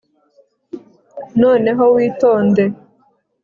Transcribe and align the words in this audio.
noneho 1.41 1.83
witonde 1.95 2.63